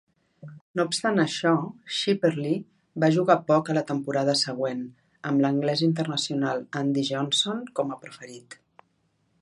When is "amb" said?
5.31-5.45